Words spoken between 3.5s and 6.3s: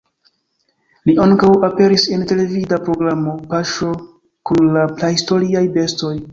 "Paŝo kun la prahistoriaj bestoj".